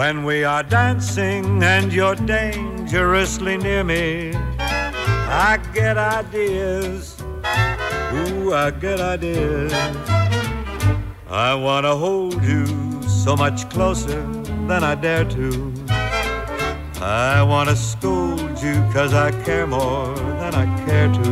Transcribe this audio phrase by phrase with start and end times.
[0.00, 7.20] When we are dancing and you're dangerously near me, I get ideas.
[8.14, 9.70] Ooh, I get ideas.
[11.28, 12.64] I want to hold you
[13.02, 14.22] so much closer
[14.68, 15.74] than I dare to.
[17.02, 21.30] I want to scold you cause I care more than I care to.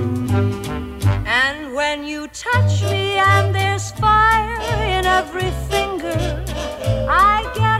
[1.25, 4.61] And when you touch me and there's fire
[4.95, 6.45] in every finger,
[7.09, 7.78] I get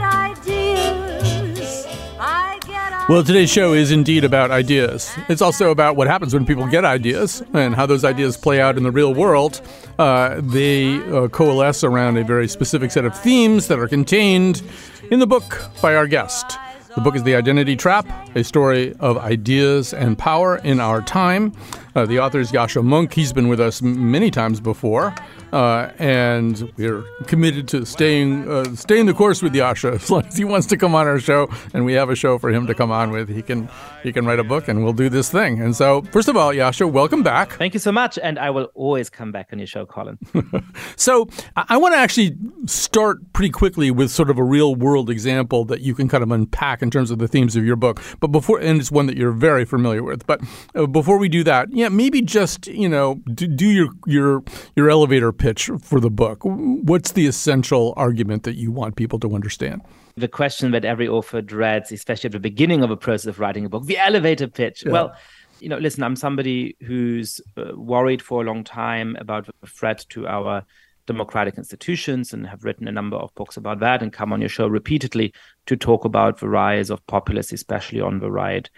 [3.09, 5.11] Well, today's show is indeed about ideas.
[5.29, 8.77] It's also about what happens when people get ideas and how those ideas play out
[8.77, 9.61] in the real world.
[9.97, 14.61] Uh, they uh, coalesce around a very specific set of themes that are contained
[15.09, 16.59] in the book by our guest.
[16.93, 21.53] The book is The Identity Trap, a story of ideas and power in our time.
[21.99, 23.11] Uh, the author is Yascha Mounk.
[23.11, 25.13] He's been with us m- many times before,
[25.51, 30.37] uh, and we're committed to staying uh, staying the course with Yascha as long as
[30.37, 32.73] he wants to come on our show, and we have a show for him to
[32.73, 33.27] come on with.
[33.27, 33.67] He can
[34.01, 35.61] he can write a book, and we'll do this thing.
[35.61, 37.51] And so, first of all, Yascha, welcome back.
[37.51, 40.17] Thank you so much, and I will always come back on your show, Colin.
[40.95, 45.09] So I, I want to actually start pretty quickly with sort of a real world
[45.09, 48.01] example that you can kind of unpack in terms of the themes of your book.
[48.19, 50.25] But before, and it's one that you're very familiar with.
[50.27, 50.41] But
[50.75, 54.43] uh, before we do that, yeah, maybe just you know do, do your your
[54.75, 56.39] your elevator pitch for the book.
[56.43, 59.81] What's the essential argument that you want people to understand?
[60.19, 63.65] the question that every author dreads, especially at the beginning of a process of writing
[63.65, 64.83] a book, the elevator pitch.
[64.85, 65.15] Well,
[65.59, 70.05] you know, listen, I'm somebody who's uh, worried for a long time about the threat
[70.09, 70.63] to our
[71.05, 74.49] democratic institutions and have written a number of books about that and come on your
[74.49, 75.33] show repeatedly
[75.65, 78.69] to talk about the rise of populists, especially on the right.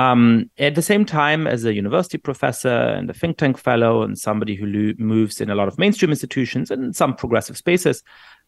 [0.00, 4.18] Um, at the same time, as a university professor and a think tank fellow and
[4.18, 8.02] somebody who lo- moves in a lot of mainstream institutions and some progressive spaces,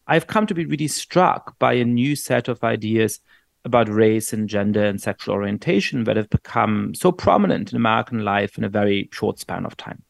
[0.07, 3.19] I've come to be really struck by a new set of ideas
[3.65, 8.57] about race and gender and sexual orientation that have become so prominent in American life
[8.57, 10.01] in a very short span of time.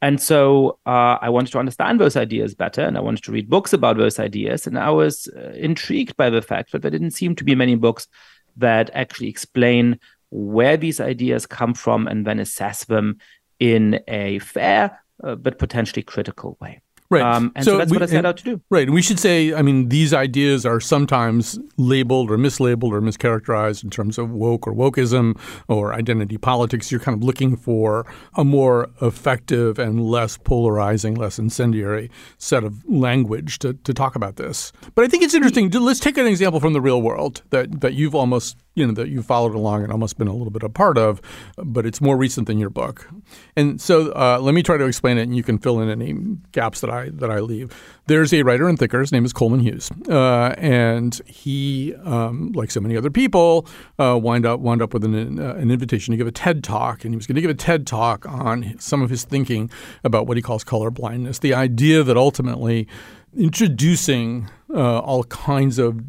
[0.00, 3.48] And so uh, I wanted to understand those ideas better, and I wanted to read
[3.48, 4.66] books about those ideas.
[4.66, 7.76] And I was uh, intrigued by the fact that there didn't seem to be many
[7.76, 8.08] books
[8.56, 9.98] that actually explain
[10.32, 13.18] where these ideas come from and then assess them
[13.60, 16.80] in a fair uh, but potentially critical way.
[17.10, 17.22] Right.
[17.22, 18.60] Um, and so, that's we- what I set and- out to do.
[18.70, 18.84] Right.
[18.84, 23.84] And we should say, I mean, these ideas are sometimes labeled or mislabeled or mischaracterized
[23.84, 25.38] in terms of woke or wokeism
[25.68, 26.90] or identity politics.
[26.90, 32.82] You're kind of looking for a more effective and less polarizing, less incendiary set of
[32.88, 34.72] language to, to talk about this.
[34.94, 35.68] But I think it's interesting.
[35.68, 39.08] Let's take an example from the real world that, that you've almost you know that
[39.08, 41.20] you followed along and almost been a little bit a part of,
[41.56, 43.08] but it's more recent than your book.
[43.56, 46.14] And so uh, let me try to explain it, and you can fill in any
[46.52, 47.74] gaps that I that I leave.
[48.06, 49.00] There's a writer and thinker.
[49.00, 53.66] His name is Coleman Hughes, uh, and he, um, like so many other people,
[53.98, 57.04] uh, wind up wound up with an, uh, an invitation to give a TED talk,
[57.04, 59.70] and he was going to give a TED talk on some of his thinking
[60.02, 61.38] about what he calls color blindness.
[61.38, 62.88] The idea that ultimately
[63.36, 66.00] introducing uh, all kinds of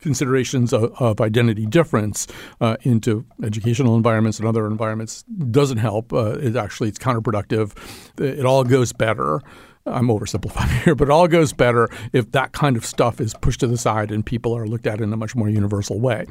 [0.00, 2.26] considerations of, of identity difference
[2.60, 6.12] uh, into educational environments and other environments doesn't help.
[6.12, 7.76] Uh, it actually it's counterproductive.
[8.20, 9.40] It all goes better.
[9.84, 13.60] I'm oversimplifying here, but it all goes better if that kind of stuff is pushed
[13.60, 16.26] to the side and people are looked at in a much more universal way.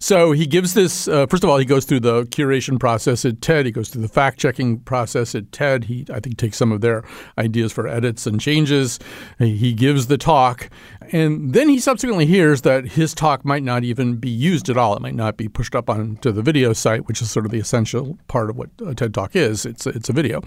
[0.00, 1.08] So he gives this.
[1.08, 3.66] Uh, first of all, he goes through the curation process at TED.
[3.66, 5.84] He goes through the fact checking process at TED.
[5.84, 7.02] He, I think, takes some of their
[7.36, 9.00] ideas for edits and changes.
[9.38, 10.70] He gives the talk,
[11.12, 14.96] and then he subsequently hears that his talk might not even be used at all.
[14.96, 17.58] It might not be pushed up onto the video site, which is sort of the
[17.58, 19.64] essential part of what a TED talk is.
[19.64, 20.42] It's it's a video.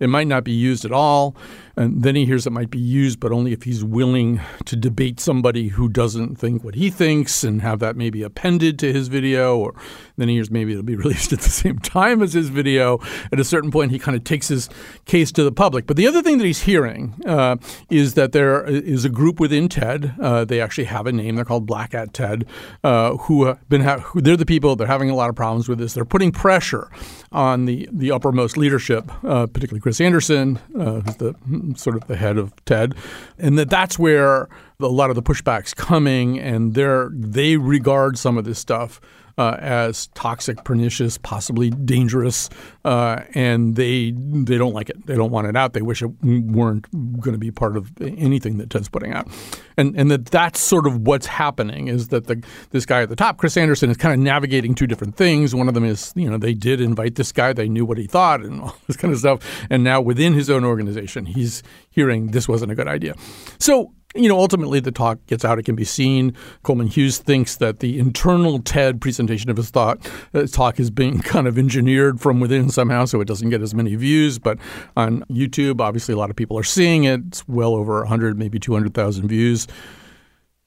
[0.00, 1.36] It might not be used at all.
[1.76, 5.20] And then he hears it might be used, but only if he's willing to debate
[5.20, 9.58] somebody who doesn't think what he thinks and have that maybe appended to his video.
[9.58, 9.74] Or
[10.20, 12.98] then he hears maybe it'll be released at the same time as his video.
[13.32, 14.68] At a certain point, he kind of takes his
[15.04, 15.86] case to the public.
[15.86, 17.56] But the other thing that he's hearing uh,
[17.88, 20.14] is that there is a group within TED.
[20.20, 21.36] Uh, they actually have a name.
[21.36, 22.46] They're called Black at TED,
[22.84, 24.76] uh, who have been ha- who, they're the people.
[24.76, 25.94] They're having a lot of problems with this.
[25.94, 26.90] They're putting pressure
[27.32, 31.34] on the the uppermost leadership, uh, particularly Chris Anderson, uh, who's the
[31.76, 32.94] sort of the head of TED,
[33.38, 34.48] and that that's where
[34.80, 39.00] a lot of the pushbacks coming, and they they regard some of this stuff
[39.38, 42.48] uh, as toxic, pernicious, possibly dangerous,
[42.84, 45.06] uh, and they they don't like it.
[45.06, 45.72] They don't want it out.
[45.72, 46.90] They wish it weren't
[47.20, 49.28] going to be part of anything that TED's putting out,
[49.76, 53.16] and and that that's sort of what's happening is that the this guy at the
[53.16, 55.54] top, Chris Anderson, is kind of navigating two different things.
[55.54, 58.06] One of them is you know they did invite this guy, they knew what he
[58.06, 62.28] thought, and all this kind of stuff, and now within his own organization, he's hearing
[62.28, 63.14] this wasn't a good idea.
[63.58, 66.34] So you know, ultimately the talk gets out, it can be seen.
[66.64, 69.98] Coleman Hughes thinks that the internal TED presentation of his thought
[70.34, 73.74] uh, talk is being kind of engineered from within somehow, so it doesn't get as
[73.74, 74.38] many views.
[74.38, 74.58] But
[74.96, 77.20] on YouTube, obviously, a lot of people are seeing it.
[77.28, 79.68] It's well over 100, maybe 200,000 views.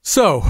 [0.06, 0.44] So,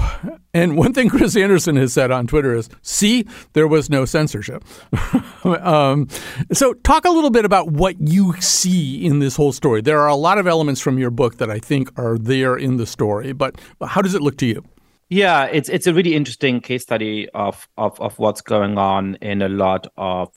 [0.52, 4.64] and one thing Chris Anderson has said on Twitter is, see, there was no censorship.
[5.44, 6.08] um,
[6.52, 9.80] so, talk a little bit about what you see in this whole story.
[9.80, 12.78] There are a lot of elements from your book that I think are there in
[12.78, 14.64] the story, but how does it look to you?
[15.08, 19.42] Yeah, it's it's a really interesting case study of of of what's going on in
[19.42, 20.30] a lot of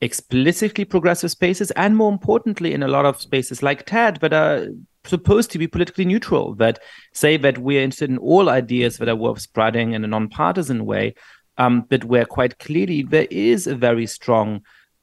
[0.00, 4.66] explicitly progressive spaces, and more importantly, in a lot of spaces like TED, but uh,
[5.06, 6.80] supposed to be politically neutral, that
[7.12, 11.14] say that we're interested in all ideas that are worth spreading in a nonpartisan way,
[11.58, 14.62] um, but where quite clearly there is a very strong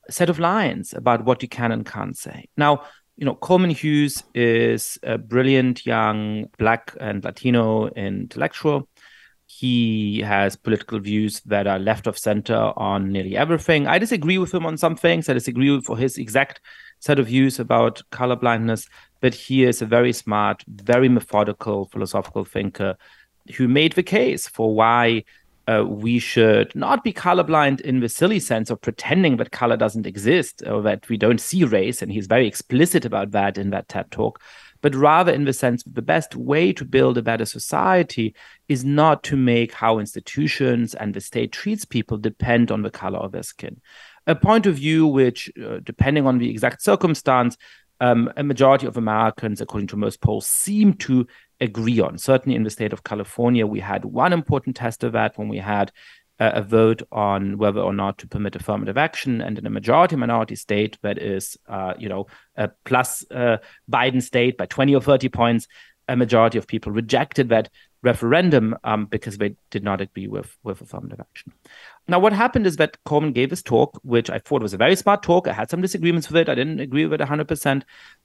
[0.09, 2.47] set of lines about what you can and can't say.
[2.57, 2.83] Now,
[3.15, 8.89] you know, Coleman Hughes is a brilliant young Black and Latino intellectual.
[9.45, 13.88] He has political views that are left of center on nearly everything.
[13.88, 15.29] I disagree with him on some things.
[15.29, 16.59] I disagree with for his exact
[17.00, 18.88] set of views about color blindness,
[19.24, 22.98] but he is a very smart, very methodical philosophical thinker
[23.56, 25.24] who made the case for why
[25.66, 30.06] uh, we should not be colorblind in the silly sense of pretending that color doesn't
[30.06, 32.02] exist or that we don't see race.
[32.02, 34.42] And he's very explicit about that in that TED talk.
[34.81, 38.36] But rather, in the sense that the best way to build a better society
[38.68, 43.20] is not to make how institutions and the state treats people depend on the color
[43.20, 43.80] of their skin
[44.28, 47.58] a point of view which, uh, depending on the exact circumstance,
[48.00, 51.28] um, a majority of Americans, according to most polls, seem to
[51.62, 52.18] agree on.
[52.18, 55.57] Certainly in the state of California, we had one important test of that when we
[55.57, 55.92] had
[56.40, 59.42] uh, a vote on whether or not to permit affirmative action.
[59.42, 63.57] And in a majority minority state that is, uh, you know, a plus uh,
[63.90, 65.68] Biden state by 20 or 30 points,
[66.07, 67.69] a majority of people rejected that
[68.01, 71.54] referendum um, because they did not agree with, with affirmative action.
[72.07, 74.95] Now, what happened is that Coleman gave this talk, which I thought was a very
[74.95, 75.47] smart talk.
[75.47, 76.50] I had some disagreements with it.
[76.50, 77.83] I didn't agree with it 100%.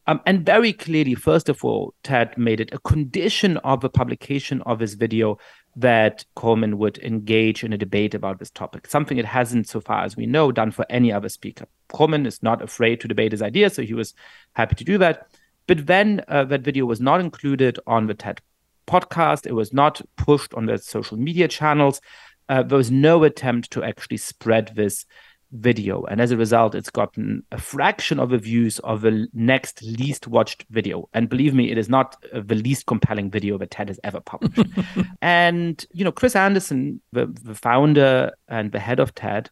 [0.08, 4.62] Um, and very clearly, first of all, TED made it a condition of the publication
[4.62, 5.38] of his video
[5.76, 10.02] that Coleman would engage in a debate about this topic, something it hasn't, so far
[10.02, 11.66] as we know, done for any other speaker.
[11.88, 14.12] Coleman is not afraid to debate his ideas, so he was
[14.54, 15.28] happy to do that.
[15.69, 18.40] But then uh, that video was not included on the TED
[18.88, 22.00] podcast, it was not pushed on the social media channels
[22.49, 25.05] uh, there was no attempt to actually spread this
[25.53, 26.05] video.
[26.05, 30.27] And as a result, it's gotten a fraction of the views of the next least
[30.27, 31.09] watched video.
[31.15, 34.21] And believe me, it is not uh, the least compelling video that TED has ever
[34.21, 34.71] published.
[35.23, 39.50] and, you know, Chris Anderson, the, the founder and the head of TED,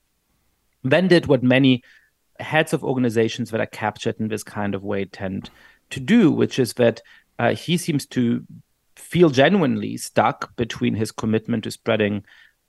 [0.85, 1.83] then did what many
[2.39, 5.51] heads of organizations that are captured in this kind of way tend
[5.91, 7.01] to do, which is that
[7.39, 8.45] uh, he seems to
[8.97, 12.25] feel genuinely stuck between his commitment to spreading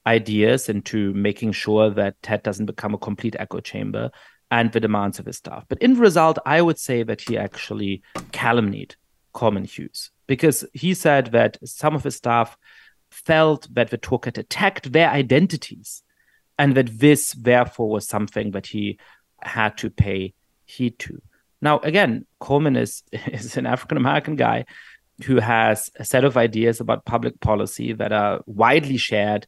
[0.08, 4.10] ideas into making sure that TED doesn't become a complete echo chamber
[4.50, 5.66] and the demands of his staff.
[5.68, 8.96] But in result, I would say that he actually calumniated
[9.34, 12.58] Coleman Hughes because he said that some of his staff
[13.12, 16.04] felt that the talk had attacked their identities
[16.58, 18.98] and that this therefore was something that he
[19.42, 20.34] had to pay
[20.66, 21.22] heed to.
[21.62, 24.66] Now, again, Coleman is, is an African American guy
[25.26, 29.48] who has a set of ideas about public policy that are widely shared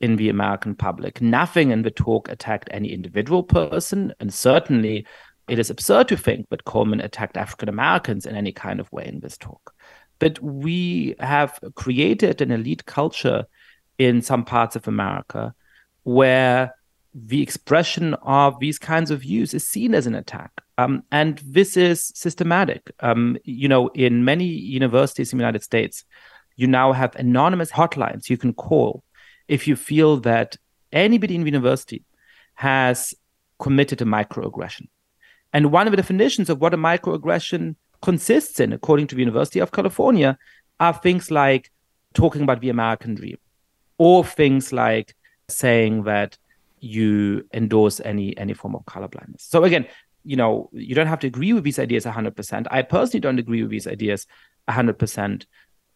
[0.00, 1.20] in the American public.
[1.20, 5.06] Nothing in the talk attacked any individual person, and certainly
[5.48, 9.06] it is absurd to think that Coleman attacked African Americans in any kind of way
[9.06, 9.74] in this talk.
[10.18, 13.44] But we have created an elite culture
[13.98, 15.54] in some parts of America
[16.04, 16.74] where
[17.12, 20.52] the expression of these kinds of views is seen as an attack.
[20.78, 22.90] Um, and this is systematic.
[23.00, 26.04] Um, you know, in many universities in the United States,
[26.56, 29.02] you now have anonymous hotlines you can call
[29.50, 30.56] if you feel that
[30.92, 32.04] anybody in the university
[32.54, 33.12] has
[33.58, 34.86] committed a microaggression.
[35.52, 39.58] And one of the definitions of what a microaggression consists in, according to the University
[39.58, 40.38] of California,
[40.78, 41.70] are things like
[42.14, 43.38] talking about the American dream,
[43.98, 45.16] or things like
[45.48, 46.38] saying that
[46.78, 49.42] you endorse any any form of colorblindness.
[49.52, 49.86] So again,
[50.24, 52.66] you know, you don't have to agree with these ideas 100%.
[52.70, 54.26] I personally don't agree with these ideas
[54.68, 55.44] 100%.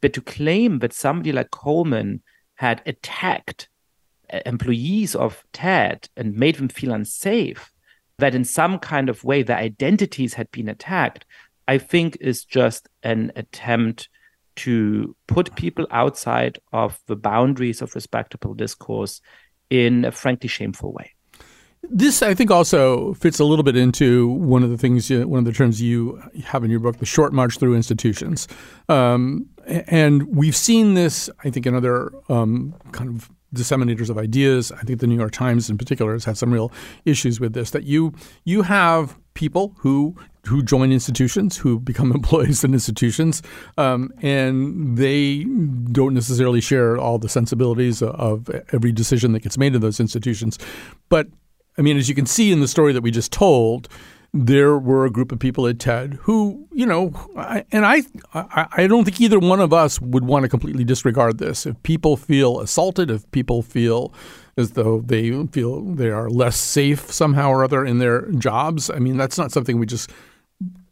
[0.00, 2.22] But to claim that somebody like Coleman
[2.56, 3.68] had attacked
[4.32, 7.72] uh, employees of TED and made them feel unsafe,
[8.18, 11.24] that in some kind of way their identities had been attacked,
[11.66, 14.08] I think is just an attempt
[14.56, 19.20] to put people outside of the boundaries of respectable discourse
[19.70, 21.10] in a frankly shameful way.
[21.90, 25.44] This, I think, also fits a little bit into one of the things, one of
[25.44, 28.48] the terms you have in your book, the short march through institutions.
[28.88, 34.72] Um, and we've seen this, I think, in other um, kind of disseminators of ideas.
[34.72, 36.72] I think the New York Times, in particular, has had some real
[37.04, 37.70] issues with this.
[37.70, 38.12] That you
[38.44, 40.16] you have people who
[40.46, 43.42] who join institutions, who become employees in institutions,
[43.78, 45.44] um, and they
[45.92, 50.58] don't necessarily share all the sensibilities of every decision that gets made in those institutions.
[51.08, 51.28] But
[51.78, 53.88] I mean, as you can see in the story that we just told,
[54.36, 58.02] there were a group of people at TED who, you know, I, and I,
[58.34, 61.66] I, I don't think either one of us would want to completely disregard this.
[61.66, 64.12] If people feel assaulted, if people feel
[64.56, 68.98] as though they feel they are less safe somehow or other in their jobs, I
[68.98, 70.10] mean, that's not something we just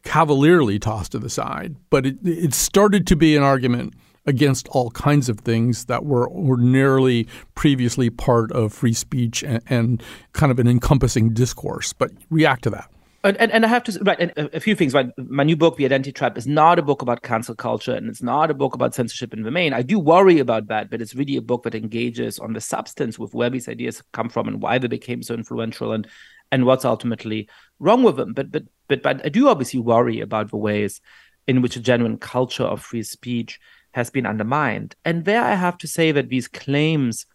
[0.03, 1.75] cavalierly toss to the side.
[1.89, 3.93] But it, it started to be an argument
[4.25, 10.01] against all kinds of things that were ordinarily previously part of free speech and, and
[10.31, 11.91] kind of an encompassing discourse.
[11.91, 12.89] But react to that.
[13.25, 14.93] And, and, and I have to right a, a few things.
[14.93, 18.09] Right, my new book, The Identity Trap, is not a book about cancel culture, and
[18.09, 19.71] it's not a book about censorship in the main.
[19.71, 23.17] I do worry about that, but it's really a book that engages on the substance
[23.17, 26.05] with where these ideas come from and why they became so influential, and
[26.51, 27.47] and what's ultimately
[27.79, 28.33] wrong with them.
[28.33, 30.99] But but but but I do obviously worry about the ways
[31.47, 33.59] in which a genuine culture of free speech
[33.93, 34.95] has been undermined.
[35.05, 37.25] And there, I have to say that these claims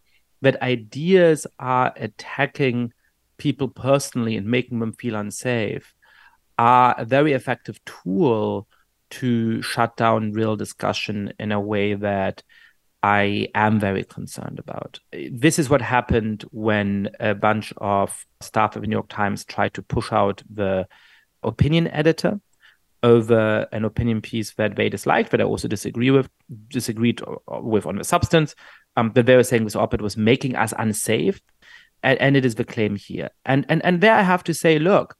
[0.43, 2.93] that ideas are attacking
[3.39, 5.95] people personally and making them feel unsafe
[6.59, 8.67] are a very effective tool
[9.11, 12.43] to shut down real discussion in a way that
[13.03, 14.99] I am very concerned about.
[15.13, 19.75] This is what happened when a bunch of staff of the New York Times tried
[19.75, 20.89] to push out the
[21.43, 22.41] opinion editor
[23.05, 26.29] over an opinion piece that they disliked, that I also disagree with,
[26.67, 28.57] disagreed with on the substance.
[28.97, 31.41] Um, they were saying this op-ed was making us unsafe
[32.03, 33.31] and, and it is the claim here.
[33.45, 35.17] And and and there I have to say, look,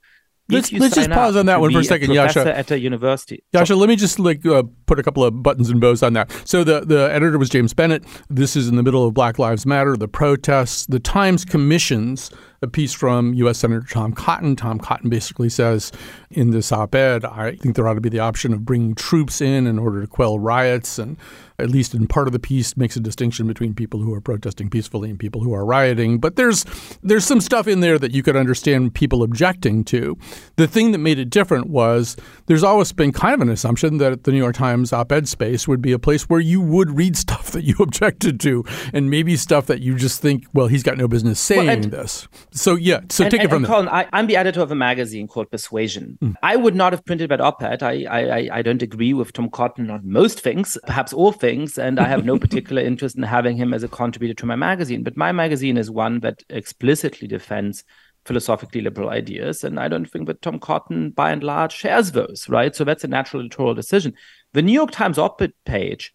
[0.49, 2.45] let's, let's just pause on that one for a second, a Yascha.
[2.45, 5.69] At a university, Yascha, so, let me just like uh, put a couple of buttons
[5.69, 6.31] and bows on that.
[6.45, 8.03] So the the editor was James Bennet.
[8.29, 10.85] This is in the middle of Black Lives Matter, the protests.
[10.85, 13.59] The Times commissions a piece from U.S.
[13.59, 14.55] Senator Tom Cotton.
[14.55, 15.91] Tom Cotton basically says
[16.29, 19.67] in this op-ed, I think there ought to be the option of bringing troops in
[19.67, 21.17] in order to quell riots and
[21.59, 24.69] at least in part of the piece, makes a distinction between people who are protesting
[24.69, 26.19] peacefully and people who are rioting.
[26.19, 26.65] But there's
[27.03, 30.17] there's some stuff in there that you could understand people objecting to.
[30.55, 32.15] The thing that made it different was
[32.47, 35.81] there's always been kind of an assumption that the New York Times op-ed space would
[35.81, 38.63] be a place where you would read stuff that you objected to,
[38.93, 41.83] and maybe stuff that you just think, well, he's got no business saying well, and,
[41.85, 42.27] this.
[42.51, 43.69] So yeah, so and, take and, it from there.
[43.69, 46.17] Colin, I, am the editor of a magazine called Persuasion.
[46.21, 46.35] Mm.
[46.41, 47.83] I would not have printed that op-ed.
[47.83, 51.77] I, I I don't agree with Tom Cotton on most things, perhaps all things things,
[51.77, 55.03] and I have no particular interest in having him as a contributor to my magazine.
[55.03, 57.83] But my magazine is one that explicitly defends
[58.25, 62.47] philosophically liberal ideas, and I don't think that Tom Cotton, by and large, shares those.
[62.49, 64.13] Right, so that's a natural editorial decision.
[64.53, 66.13] The New York Times op-ed page,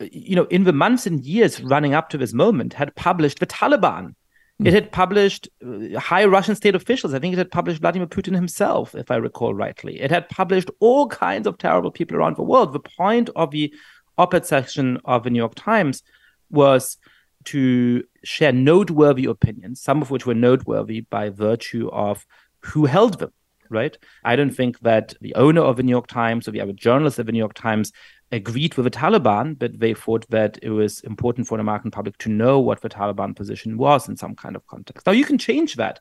[0.00, 3.46] you know, in the months and years running up to this moment, had published the
[3.46, 4.14] Taliban.
[4.64, 7.12] It had published uh, high Russian state officials.
[7.12, 10.00] I think it had published Vladimir Putin himself, if I recall rightly.
[10.00, 12.72] It had published all kinds of terrible people around the world.
[12.72, 13.72] The point of the
[14.16, 16.02] op-ed section of the New York Times
[16.50, 16.96] was
[17.44, 22.26] to share noteworthy opinions, some of which were noteworthy by virtue of
[22.60, 23.32] who held them,
[23.68, 23.98] right?
[24.24, 27.18] I don't think that the owner of the New York Times or the other journalists
[27.18, 27.92] of the New York Times
[28.34, 32.18] agreed with the Taliban, but they thought that it was important for the American public
[32.18, 35.06] to know what the Taliban position was in some kind of context.
[35.06, 36.00] Now, you can change that,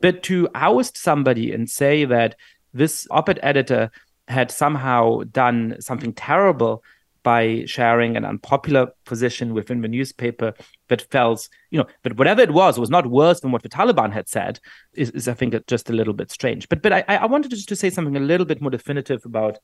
[0.00, 2.36] but to oust somebody and say that
[2.74, 3.90] this op ed editor
[4.28, 6.82] had somehow done something terrible
[7.22, 10.54] by sharing an unpopular position within the newspaper
[10.88, 14.12] that felt, you know, but whatever it was, was not worse than what the Taliban
[14.12, 14.60] had said,
[14.94, 16.68] is, is I think, just a little bit strange.
[16.68, 19.58] But but I, I wanted just to say something a little bit more definitive about,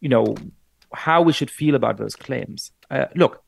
[0.00, 0.34] you know,
[0.92, 2.72] how we should feel about those claims.
[2.90, 3.42] Uh, look,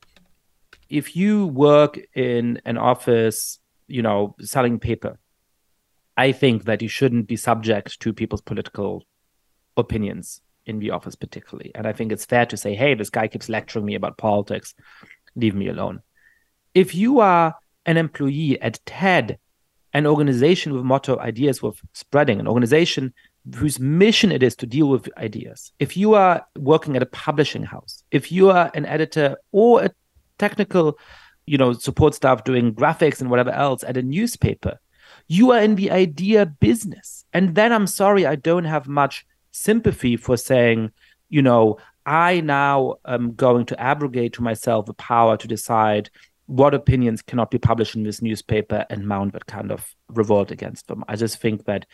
[0.89, 5.17] if you work in an office, you know, selling paper,
[6.15, 9.05] I think that you shouldn't be subject to people's political
[9.75, 11.71] opinions in the office particularly.
[11.75, 14.73] And I think it's fair to say, hey, this guy keeps lecturing me about politics.
[15.35, 16.01] Leave me alone.
[16.73, 19.39] If you are an employee at TED,
[19.93, 23.13] an organization with motto ideas worth spreading, an organization
[23.55, 25.71] whose mission it is to deal with ideas.
[25.79, 29.91] If you are working at a publishing house, if you are an editor or a
[30.39, 30.97] technical,
[31.45, 34.79] you know, support staff doing graphics and whatever else at a newspaper,
[35.27, 37.25] you are in the idea business.
[37.33, 40.91] And then I'm sorry, I don't have much sympathy for saying,
[41.29, 46.09] you know, I now am going to abrogate to myself the power to decide
[46.45, 50.87] what opinions cannot be published in this newspaper and mount that kind of revolt against
[50.87, 51.03] them.
[51.07, 51.85] I just think that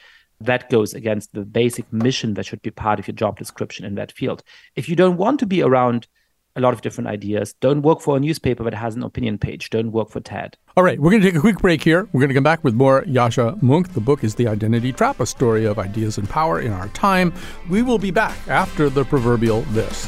[0.41, 3.96] that goes against the basic mission that should be part of your job description in
[3.96, 4.43] that field.
[4.75, 6.08] If you don't want to be around
[6.55, 9.69] a lot of different ideas, don't work for a newspaper that has an opinion page.
[9.69, 10.58] Don't work for TED.
[10.75, 12.08] All right, we're going to take a quick break here.
[12.12, 13.93] We're going to come back with more Yascha Mounk.
[13.93, 17.34] The book is The Identity Trap, a story of ideas and power in our time.
[17.69, 20.08] We will be back after the proverbial this.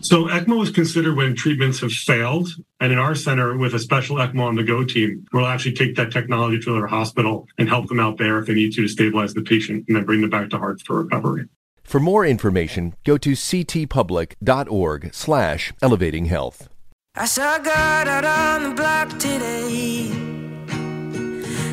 [0.00, 2.48] So ECMO is considered when treatments have failed.
[2.80, 5.96] And in our center, with a special ECMO on the go team, we'll actually take
[5.96, 8.88] that technology to their hospital and help them out there if they need to to
[8.88, 11.48] stabilize the patient and then bring them back to Hartford recovery.
[11.82, 16.68] For more information, go to ctpublic.org slash elevating health.
[17.14, 20.10] I saw God out on the block today.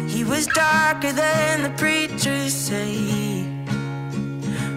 [0.08, 2.96] He was darker than the preachers say,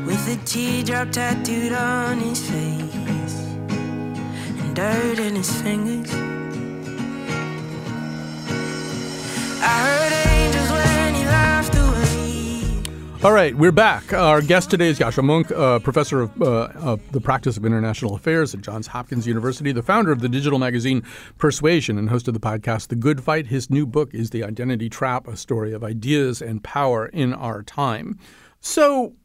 [0.04, 2.97] with a teardrop tattooed on his face
[4.78, 6.08] dirt in his fingers.
[13.24, 14.12] All right, we're back.
[14.12, 18.14] Our guest today is Yascha Mounk, uh, professor of, uh, of, the practice of international
[18.14, 21.02] affairs at Johns Hopkins University, the founder of the digital magazine
[21.38, 23.48] Persuasion, and host of the podcast The Good Fight.
[23.48, 27.64] His new book is The Identity Trap, a story of ideas and power in our
[27.64, 28.16] time.
[28.60, 29.16] So,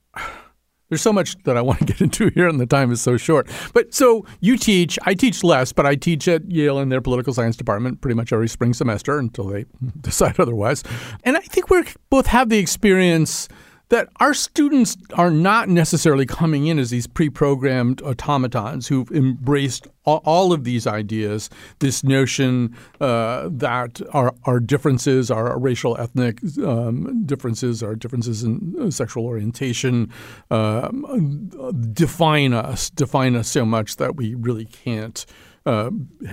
[0.90, 3.18] there's so much that I want to get into here, and the time is so
[3.18, 3.50] short.
[3.74, 7.34] But so you teach, I teach less, but I teach at Yale in their political
[7.34, 9.66] science department pretty much every spring semester until they
[10.02, 10.84] decide otherwise.
[11.24, 13.48] And I think we both have the experience
[13.90, 20.52] that our students are not necessarily coming in as these pre-programmed automatons who've embraced all,
[20.52, 27.82] of these ideas, this notion uh, that our, our differences, our racial, ethnic um, differences,
[27.82, 30.12] our differences in uh, sexual orientation
[30.52, 31.50] um,
[31.94, 35.26] define us, define us so much that we really can't–
[35.66, 35.90] uh,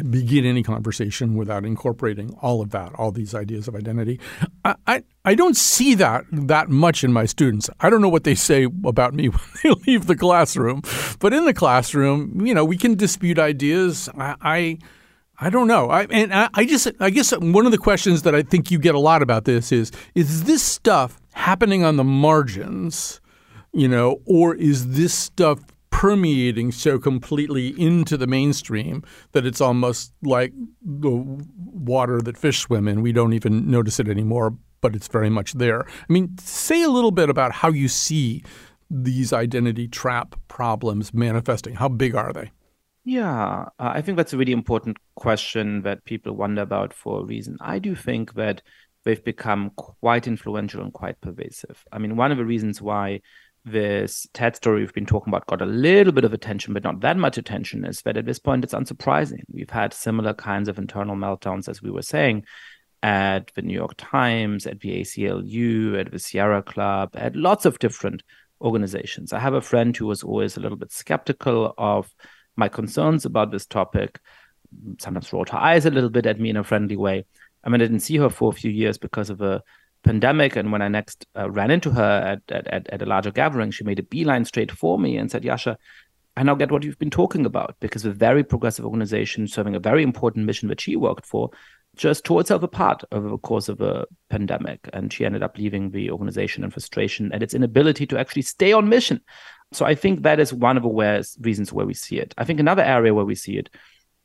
[0.09, 4.19] begin any conversation without incorporating all of that, all these ideas of identity.
[4.65, 7.71] I, I, I don't see that that much in my students.
[7.81, 10.83] I don't know what they say about me when they leave the classroom,
[11.21, 14.09] but in the classroom, you know, we can dispute ideas.
[14.17, 14.79] I, I
[15.43, 15.89] I don't know.
[15.89, 18.79] I and I, I, just I guess one of the questions that I think you
[18.79, 23.21] get a lot about this is is this stuff happening on the margins,
[23.73, 25.61] you know, or is this stuff
[26.01, 32.89] permeating so completely into the mainstream that it's almost like the water that fish swim
[32.89, 33.03] in.
[33.03, 35.87] We don't even notice it anymore, but it's very much there.
[35.87, 38.43] I mean, say a little bit about how you see
[38.91, 41.75] these identity trap problems manifesting.
[41.75, 42.51] How big are they?
[43.05, 47.25] Yeah, uh, I think that's a really important question that people wonder about for a
[47.25, 47.59] reason.
[47.61, 48.63] I do think that
[49.05, 51.85] they've become quite influential and quite pervasive.
[51.93, 53.21] I mean, one of the reasons why
[53.65, 57.01] this TED story we've been talking about got a little bit of attention, but not
[57.01, 59.43] that much attention, is that at this point it's unsurprising.
[59.53, 62.45] We've had similar kinds of internal meltdowns, as we were saying,
[63.03, 67.79] at the New York Times, at the ACLU, at the Sierra Club, at lots of
[67.79, 68.23] different
[68.61, 69.33] organizations.
[69.33, 72.13] I have a friend who was always a little bit skeptical of
[72.57, 74.21] my concerns about this topic,
[74.99, 77.25] sometimes rolled her eyes a little bit at me in a friendly way.
[77.65, 79.63] I mean, I didn't see her for a few years because of a
[80.03, 83.71] pandemic and when I next uh, ran into her at, at, at, a larger gathering,
[83.71, 85.77] she made a beeline straight for me and said, Yascha,
[86.37, 89.81] I now get what you've been talking about because a very progressive organization serving a
[89.81, 91.51] very important mission that she worked for
[91.97, 94.89] just tore itself apart over the course of a pandemic.
[94.93, 98.73] And she ended up leaving the organization in frustration at its inability to actually stay
[98.73, 99.21] on mission.
[99.73, 102.33] So I think that is one of the reasons where we see it.
[102.39, 103.71] I think another area where we see it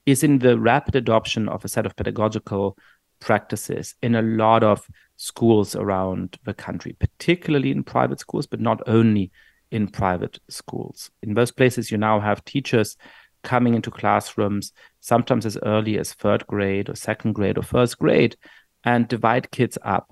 [0.05, 2.77] is in the rapid adoption of a set of pedagogical
[3.19, 8.81] practices in a lot of schools around the country, particularly in private schools, but not
[8.87, 9.31] only
[9.71, 11.09] in private schools.
[11.23, 12.97] In most places, you now have teachers
[13.43, 18.35] coming into classrooms, sometimes as early as third grade or second grade or first grade,
[18.83, 20.11] and divide kids up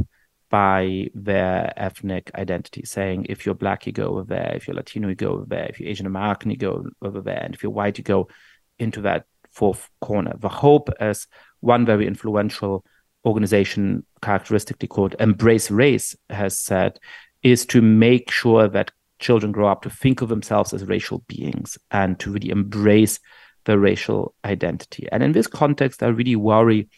[0.50, 5.08] by their ethnic identity, saying if you're black, you go over there, if you're Latino,
[5.08, 7.72] you go over there, if you're Asian American, you go over there, and if you're
[7.72, 8.28] white, you go
[8.78, 10.34] into that fourth corner.
[10.38, 11.28] The Hope, as
[11.60, 12.86] one very influential
[13.26, 17.00] organization characteristically called Embrace Race has said,
[17.42, 21.78] is to make sure that children grow up to think of themselves as racial beings
[21.92, 23.20] and to really embrace
[23.66, 25.08] the racial identity.
[25.12, 26.90] And in this context, I really worry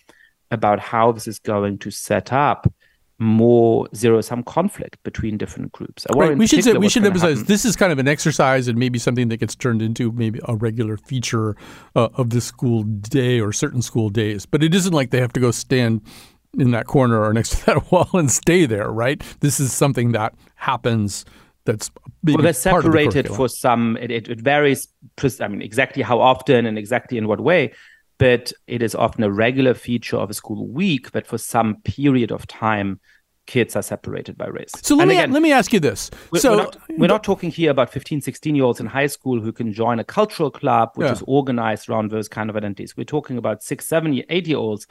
[0.52, 2.72] about how this is going to set up
[3.18, 6.06] more zero sum conflict between different groups.
[6.14, 6.38] Right.
[6.38, 7.46] We should say, we should emphasize happen.
[7.48, 10.56] this is kind of an exercise and maybe something that gets turned into maybe a
[10.56, 11.56] regular feature
[11.96, 14.46] uh, of the school day or certain school days.
[14.46, 16.02] But it isn't like they have to go stand
[16.58, 19.24] in that corner or next to that wall and stay there, right?
[19.40, 21.26] This is something that happens
[21.66, 21.90] that's
[22.24, 23.98] well, they're separated the for some.
[23.98, 24.88] It, it, it varies.
[25.42, 27.74] I mean, exactly how often and exactly in what way,
[28.18, 32.32] but it is often a regular feature of a school week that for some period
[32.32, 33.00] of time
[33.46, 34.72] kids are separated by race.
[34.82, 36.10] So let me again, let me ask you this.
[36.32, 39.08] We're, so we're not, we're not, talking here about 15, 16 year olds in high
[39.08, 41.14] school who can join a cultural club which yeah.
[41.14, 42.98] is organized around those kind of identities.
[42.98, 44.88] We're talking about six, seven, eight year olds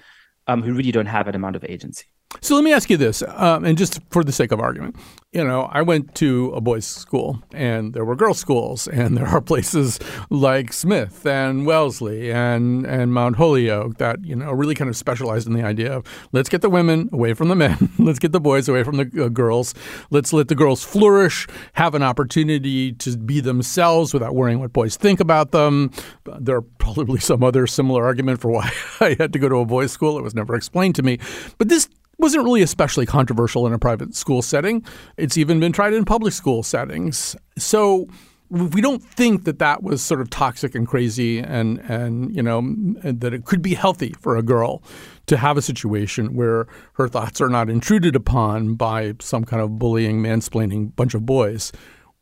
[0.47, 2.07] um, who really don't have that amount of agency.
[2.41, 4.97] So let me ask you this, um, and just for the sake of argument,
[5.35, 9.27] you know, I went to a boys' school, and there were girls' schools, and there
[9.27, 9.99] are places
[10.31, 15.49] like Smith and Wellesley and and Mount Holyoke that you know really kind of specialized
[15.49, 18.41] in the idea of let's get the women away from the men, let's get the
[18.41, 19.75] boys away from the uh, girls,
[20.11, 24.97] let's let the girls flourish, have an opportunity to be themselves without worrying what boys
[24.97, 25.91] think about them.
[26.39, 28.71] There are probably some other similar argument for why
[29.01, 30.17] I had to go to a boys' school.
[30.17, 31.19] It was never explained to me,
[31.59, 31.89] but this
[32.25, 34.83] wasn't really especially controversial in a private school setting.
[35.19, 37.37] It's even been tried in public school settings.
[37.59, 38.09] So
[38.49, 42.63] we don't think that that was sort of toxic and crazy and and you know
[43.03, 44.83] that it could be healthy for a girl
[45.27, 49.79] to have a situation where her thoughts are not intruded upon by some kind of
[49.79, 51.73] bullying mansplaining bunch of boys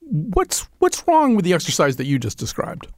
[0.00, 2.88] what's what's wrong with the exercise that you just described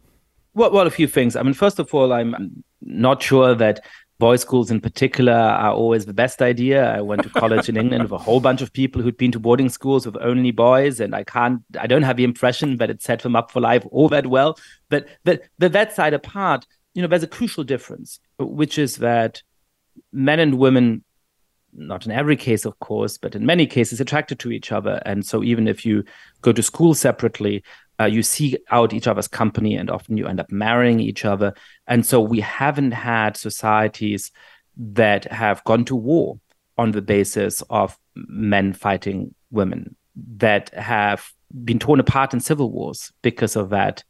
[0.55, 1.35] well, well, a few things.
[1.35, 3.85] I mean, first of all, I'm not sure that
[4.25, 6.81] boys' schools in particular are always the best idea.
[6.99, 9.39] I went to college in England with a whole bunch of people who'd been to
[9.39, 13.03] boarding schools with only boys, and I can't, I don't have the impression that it
[13.03, 14.59] set them up for life all that well.
[14.89, 19.43] But but, but that side apart, you know, there's a crucial difference, which is that
[20.11, 21.05] men and women,
[21.75, 25.03] not in every case, of course, but in many cases, attracted to each other.
[25.05, 26.03] And so even if you
[26.41, 27.63] go to school separately,
[28.01, 31.55] uh, you seek out each other's company and often you end up marrying each other.
[31.87, 34.31] And so we haven't had societies
[34.77, 36.39] that have gone to war
[36.77, 39.95] on the basis of men fighting women,
[40.37, 41.33] that have
[41.65, 44.03] been torn apart in civil wars because of that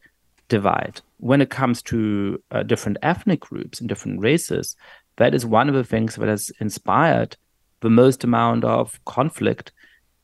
[0.48, 1.00] divide.
[1.18, 4.76] When it comes to uh, different ethnic groups and different races,
[5.16, 7.36] that is one of the things that has inspired
[7.80, 9.72] the most amount of conflict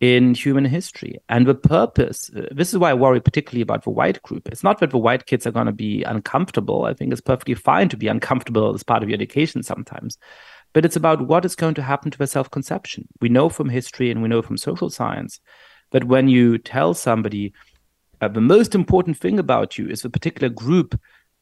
[0.01, 1.19] in human history.
[1.29, 4.49] And the purpose, uh, this is why I worry particularly about the white group.
[4.49, 6.85] It's not that the white kids are going to be uncomfortable.
[6.85, 10.17] I think it's perfectly fine to be uncomfortable as part of your education sometimes.
[10.73, 13.09] But it's about what is going to happen to their self conception.
[13.21, 15.41] We know from history and we know from social science
[15.91, 17.53] that when you tell somebody
[18.21, 20.99] uh, the most important thing about you is the particular group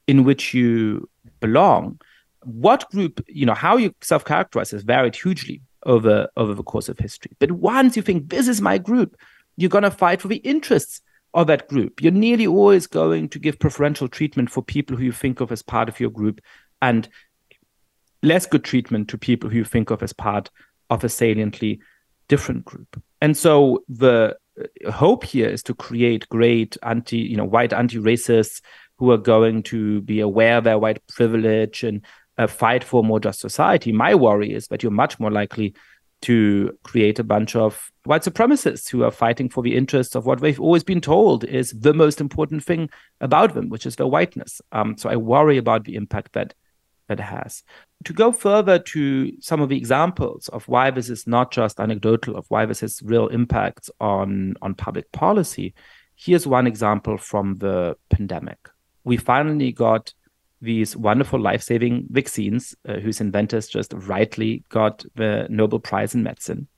[0.06, 1.08] in which you
[1.40, 2.00] belong,
[2.42, 6.88] what group, you know, how you self characterize has varied hugely over over the course
[6.88, 7.32] of history.
[7.38, 9.16] But once you think this is my group,
[9.56, 11.00] you're going to fight for the interests
[11.34, 12.00] of that group.
[12.00, 15.62] You're nearly always going to give preferential treatment for people who you think of as
[15.62, 16.40] part of your group,
[16.80, 17.08] and
[18.22, 20.50] less good treatment to people who you think of as part
[20.90, 21.80] of a saliently
[22.28, 23.00] different group.
[23.20, 24.36] And so the
[24.84, 28.60] uh, hope here is to create great anti, you know, white anti-racists
[28.98, 32.04] who are going to be aware of their white privilege and
[32.38, 33.92] uh, fight for a more just society.
[33.92, 35.74] My worry is that you're much more likely
[36.20, 40.40] to create a bunch of white supremacists who are fighting for the interests of what
[40.40, 44.60] they've always been told is the most important thing about them, which is their whiteness.
[44.72, 46.54] Um, so I worry about the impact that
[47.08, 47.62] that has.
[48.04, 52.36] To go further to some of the examples of why this is not just anecdotal,
[52.36, 55.74] of why this has real impacts on on public policy,
[56.16, 58.58] here's one example from the pandemic.
[59.04, 60.12] we finally got
[60.60, 66.68] these wonderful life-saving vaccines, uh, whose inventors just rightly got the Nobel Prize in medicine.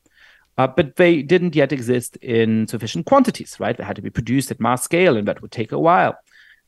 [0.59, 3.77] Uh, but they didn't yet exist in sufficient quantities, right?
[3.77, 6.16] They had to be produced at mass scale, and that would take a while.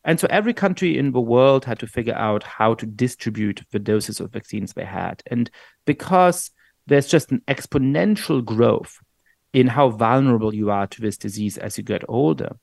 [0.04, 3.78] And so every country in the world had to figure out how to distribute the
[3.78, 5.22] doses of vaccines they had.
[5.26, 5.50] And
[5.84, 6.50] because
[6.86, 8.98] there's just an exponential growth
[9.52, 12.56] in how vulnerable you are to this disease as you get older,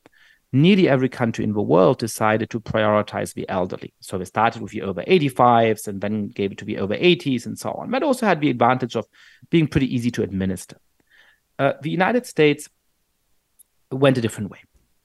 [0.51, 3.93] nearly every country in the world decided to prioritize the elderly.
[3.99, 7.45] So they started with the over 85s and then gave it to the over 80s
[7.45, 7.91] and so on.
[7.91, 9.05] But also had the advantage of
[9.49, 10.77] being pretty easy to administer.
[11.59, 12.67] Uh, the United States
[13.91, 14.59] went a different way.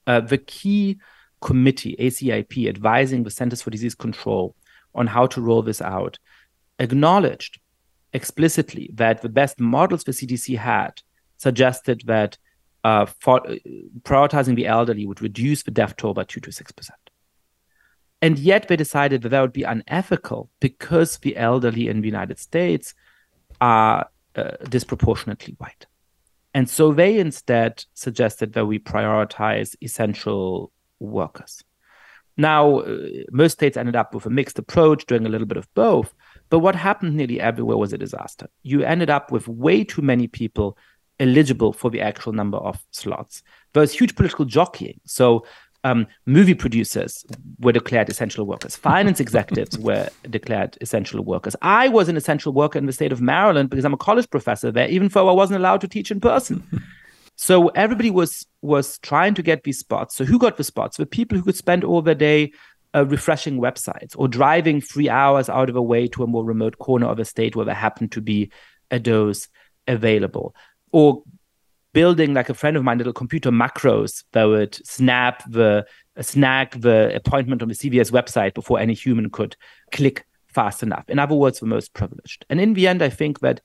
[0.06, 0.98] Uh, the key
[1.40, 4.54] committee, ACIP, advising the Centers for Disease Control
[4.94, 6.18] on how to roll this out,
[6.78, 7.60] acknowledged
[8.12, 11.02] explicitly that the best models the CDC had
[11.36, 12.38] suggested that
[12.84, 13.56] uh, for, uh,
[14.02, 16.90] prioritizing the elderly would reduce the death toll by 2 to 6%.
[18.22, 22.38] And yet they decided that that would be unethical because the elderly in the United
[22.38, 22.94] States
[23.60, 25.86] are uh, disproportionately white.
[26.52, 30.70] And so they instead suggested that we prioritize essential
[31.00, 31.64] workers.
[32.36, 32.98] Now, uh,
[33.30, 36.14] most states ended up with a mixed approach, doing a little bit of both.
[36.50, 38.48] But what happened nearly everywhere was a disaster.
[38.62, 40.76] You ended up with way too many people
[41.20, 43.42] eligible for the actual number of slots.
[43.72, 45.00] There was huge political jockeying.
[45.04, 45.46] So,
[45.84, 47.26] um, movie producers
[47.60, 48.74] were declared essential workers.
[48.74, 51.54] Finance executives were declared essential workers.
[51.60, 54.72] I was an essential worker in the state of Maryland because I'm a college professor
[54.72, 56.66] there, even though I wasn't allowed to teach in person.
[57.36, 60.14] So everybody was was trying to get these spots.
[60.14, 60.96] So who got the spots?
[60.96, 62.52] The people who could spend all their day
[62.94, 66.78] uh, refreshing websites or driving three hours out of a way to a more remote
[66.78, 68.50] corner of a state where there happened to be
[68.90, 69.48] a dose
[69.88, 70.54] available,
[70.94, 71.24] or
[71.92, 75.84] building like a friend of mine little computer macros that would snap the
[76.20, 79.56] snag the appointment on the CVS website before any human could
[79.90, 81.04] click fast enough.
[81.08, 82.46] In other words, the most privileged.
[82.48, 83.60] And in the end, I think that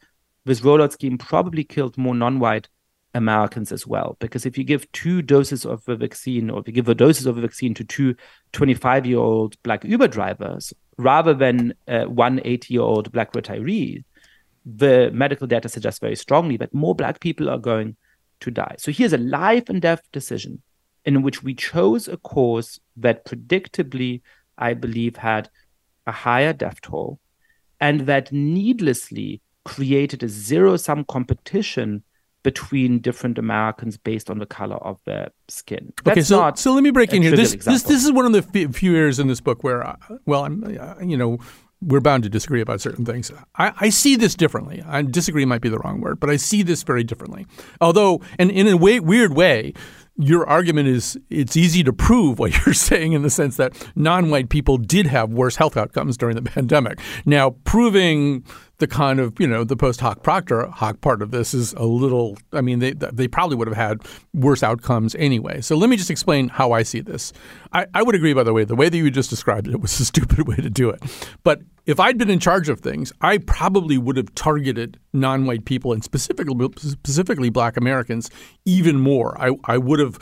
[0.45, 2.67] this rollout scheme probably killed more non-white
[3.13, 4.17] Americans as well.
[4.19, 7.27] Because if you give two doses of the vaccine, or if you give a doses
[7.27, 8.15] of the vaccine to two
[8.53, 14.03] 25 year old black Uber drivers, rather than uh, one 80 year old black retiree,
[14.75, 17.95] the medical data suggests very strongly that more black people are going
[18.41, 18.75] to die.
[18.77, 20.61] So here's a life and death decision
[21.05, 24.21] in which we chose a course that predictably,
[24.57, 25.49] I believe, had
[26.05, 27.19] a higher death toll
[27.79, 32.03] and that needlessly created a zero sum competition
[32.43, 35.91] between different Americans based on the color of their skin.
[36.03, 37.35] That's okay, so so let me break in here.
[37.35, 40.45] This this this is one of the few areas in this book where, uh, well,
[40.45, 41.39] I'm uh, you know
[41.81, 43.31] we're bound to disagree about certain things.
[43.55, 44.83] I, I, see this differently.
[44.85, 47.45] I disagree might be the wrong word, but I see this very differently.
[47.79, 49.73] Although, and in a way, weird way,
[50.17, 54.49] your argument is it's easy to prove what you're saying in the sense that non-white
[54.49, 56.99] people did have worse health outcomes during the pandemic.
[57.25, 58.43] Now, proving
[58.79, 61.83] the kind of you know the post hoc propter hoc part of this is a
[61.83, 62.37] little.
[62.53, 64.01] I mean, they they probably would have had
[64.33, 65.61] worse outcomes anyway.
[65.61, 67.31] So let me just explain how I see this.
[67.71, 69.99] I, I would agree, by the way, the way that you just described it was
[69.99, 71.03] a stupid way to do it.
[71.43, 75.91] But if I'd been in charge of things, I probably would have targeted non-white people
[75.91, 78.29] and specifically specifically Black Americans
[78.65, 79.39] even more.
[79.41, 80.17] I I would have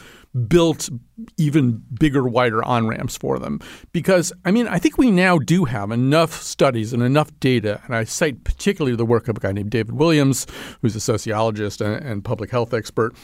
[0.48, 0.90] built
[1.38, 3.60] even bigger, wider on ramps for them.
[3.92, 7.96] Because, I mean, I think we now do have enough studies and enough data, and
[7.96, 10.48] I cite particularly the work of a guy named David Williams,
[10.82, 13.16] who's a sociologist and, public health expert,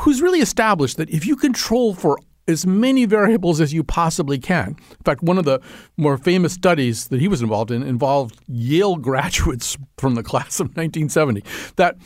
[0.00, 4.68] who's really established that if you control for as many variables as you possibly can.
[4.68, 5.60] In fact, one of the
[5.96, 10.68] more famous studies that he was involved in involved Yale graduates from the class of
[10.68, 11.44] 1970
[11.76, 11.96] that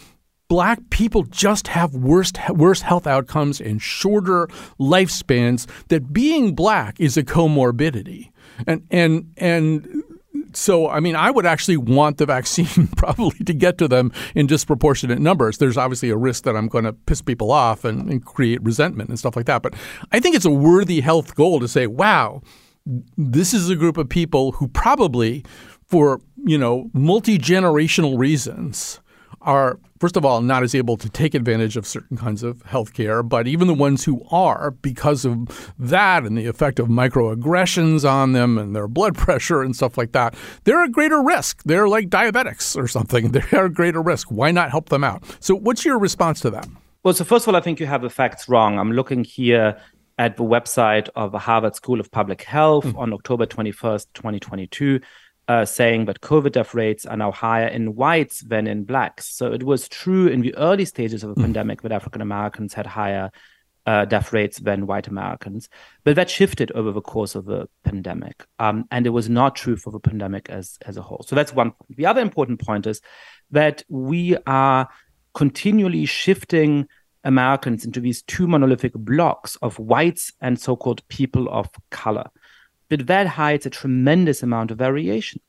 [0.48, 4.46] black people just have worse worse health outcomes and shorter
[4.78, 8.30] lifespans that being black is a comorbidity.
[8.66, 10.02] And and and
[10.52, 14.46] so I mean I would actually want the vaccine probably to get to them in
[14.46, 15.58] disproportionate numbers.
[15.58, 19.08] There's obviously a risk that I'm going to piss people off and, and create resentment
[19.08, 19.62] and stuff like that.
[19.62, 19.74] But
[20.12, 22.42] I think it's a worthy health goal to say wow
[23.16, 25.44] this is a group of people who probably
[25.86, 29.00] for you know multi-generational reasons
[29.44, 32.94] are, first of all, not as able to take advantage of certain kinds of health
[32.94, 38.08] care, but even the ones who are, because of that and the effect of microaggressions
[38.08, 41.62] on them and their blood pressure and stuff like that, they're at greater risk.
[41.64, 43.32] They're like diabetics or something.
[43.32, 44.28] They're at greater risk.
[44.30, 45.22] Why not help them out?
[45.40, 46.68] So, what's your response to that?
[47.02, 48.78] Well, so first of all, I think you have the facts wrong.
[48.78, 49.78] I'm looking here
[50.18, 52.98] at the website of the Harvard School of Public Health mm-hmm.
[52.98, 55.00] on October 21st, 2022
[55.48, 59.26] uh, saying that COVID death rates are now higher in whites than in blacks.
[59.28, 61.44] So it was true in the early stages of the mm.
[61.44, 63.30] pandemic that African Americans had higher
[63.86, 65.68] uh, death rates than white Americans.
[66.04, 68.44] But that shifted over the course of the pandemic.
[68.58, 71.24] Um, and it was not true for the pandemic as, as a whole.
[71.26, 71.96] So that's one point.
[71.96, 73.02] The other important point is
[73.50, 74.88] that we are
[75.34, 76.86] continually shifting
[77.24, 82.30] Americans into these two monolithic blocks of whites and so called people of color.
[82.88, 85.40] But that hides a tremendous amount of variation.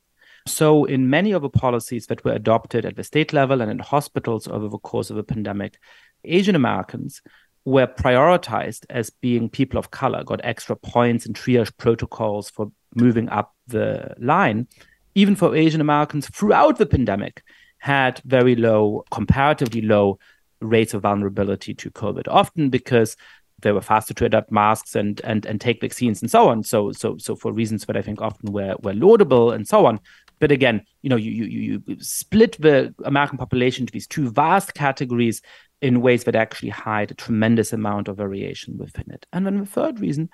[0.48, 3.80] So, in many of the policies that were adopted at the state level and in
[3.80, 5.80] hospitals over the course of the pandemic,
[6.24, 7.22] Asian Americans
[7.66, 13.28] were prioritized as being people of color, got extra points and triage protocols for moving
[13.30, 14.68] up the line.
[15.16, 17.42] Even for Asian Americans throughout the pandemic,
[17.80, 20.18] had very low, comparatively low
[20.60, 23.16] rates of vulnerability to COVID, often because
[23.62, 26.64] they were faster to adapt masks and and and take vaccines and so on.
[26.64, 30.00] So so so for reasons that I think often were were laudable and so on.
[30.40, 34.74] But again, you know, you you you split the American population into these two vast
[34.74, 35.42] categories
[35.82, 39.26] in ways that actually hide a tremendous amount of variation within it.
[39.32, 40.30] And then the third reason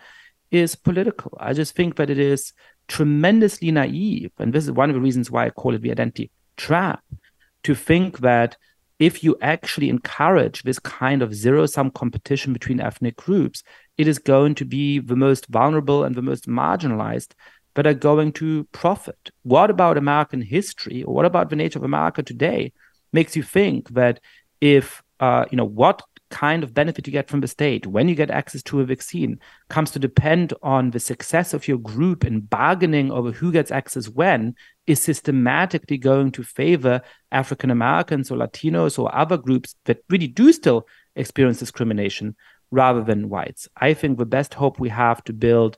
[0.49, 1.37] is political.
[1.39, 2.53] I just think that it is
[2.87, 6.31] tremendously naive, and this is one of the reasons why I call it the identity
[6.57, 7.03] trap,
[7.63, 8.57] to think that
[9.01, 13.63] if you actually encourage this kind of zero sum competition between ethnic groups,
[13.97, 17.33] it is going to be the most vulnerable and the most marginalized
[17.73, 19.31] that are going to profit.
[19.41, 22.73] What about American history or what about the nature of America today
[23.11, 24.19] makes you think that
[24.61, 28.15] if, uh, you know, what kind of benefit you get from the state when you
[28.15, 29.39] get access to a vaccine
[29.69, 34.09] comes to depend on the success of your group in bargaining over who gets access
[34.09, 34.55] when
[34.87, 40.51] is systematically going to favor African Americans or Latinos or other groups that really do
[40.51, 42.35] still experience discrimination
[42.71, 43.67] rather than whites.
[43.75, 45.77] I think the best hope we have to build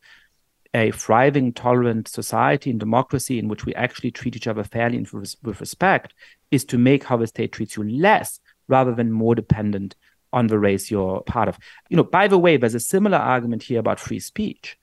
[0.74, 5.08] a thriving, tolerant society and democracy in which we actually treat each other fairly and
[5.44, 6.14] with respect
[6.50, 9.96] is to make how the state treats you less rather than more dependent
[10.34, 11.58] on the race you're part of.
[11.90, 14.78] You know, by the way, there's a similar argument here about free speech.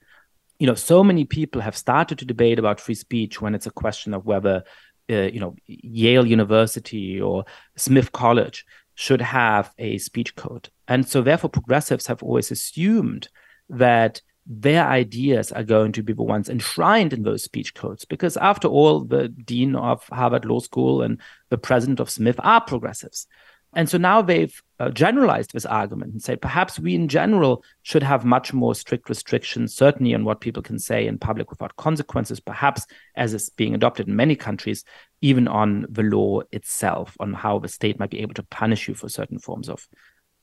[0.57, 3.71] You know, so many people have started to debate about free speech when it's a
[3.71, 4.63] question of whether,
[5.09, 10.69] uh, you know, Yale University or Smith College should have a speech code.
[10.87, 13.27] And so, therefore, progressives have always assumed
[13.69, 18.37] that their ideas are going to be the ones enshrined in those speech codes because
[18.37, 23.27] after all the dean of harvard law school and the president of smith are progressives
[23.73, 28.03] and so now they've uh, generalized this argument and said perhaps we in general should
[28.03, 32.39] have much more strict restrictions, certainly on what people can say in public without consequences,
[32.39, 34.83] perhaps as is being adopted in many countries,
[35.21, 38.93] even on the law itself, on how the state might be able to punish you
[38.93, 39.87] for certain forms of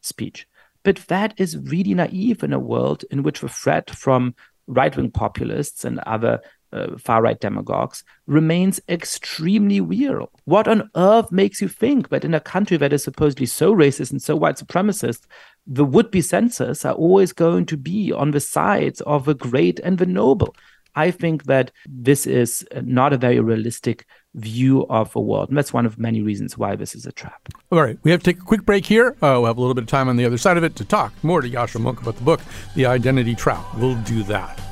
[0.00, 0.46] speech.
[0.82, 4.34] But that is really naive in a world in which the threat from
[4.66, 6.40] right wing populists and other
[6.72, 10.30] uh, far right demagogues remains extremely real.
[10.44, 14.10] What on earth makes you think that in a country that is supposedly so racist
[14.10, 15.26] and so white supremacist,
[15.66, 19.80] the would be censors are always going to be on the sides of the great
[19.80, 20.54] and the noble?
[20.94, 24.04] I think that this is not a very realistic
[24.34, 25.48] view of the world.
[25.48, 27.48] And that's one of many reasons why this is a trap.
[27.70, 27.98] All right.
[28.02, 29.10] We have to take a quick break here.
[29.22, 30.84] Uh, we'll have a little bit of time on the other side of it to
[30.84, 32.40] talk more to Yascha Mounk about the book,
[32.74, 33.64] The Identity Trap.
[33.76, 34.67] We'll do that.